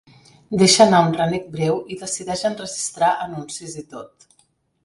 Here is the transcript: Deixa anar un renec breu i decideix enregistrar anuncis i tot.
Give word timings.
Deixa 0.61 0.81
anar 0.85 1.01
un 1.09 1.13
renec 1.17 1.45
breu 1.57 1.77
i 1.97 1.99
decideix 2.05 2.43
enregistrar 2.51 3.13
anuncis 3.27 3.81
i 3.83 3.89
tot. 3.97 4.31